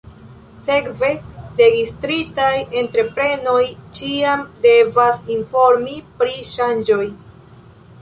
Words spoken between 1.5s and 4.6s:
registritaj entreprenoj ĉiam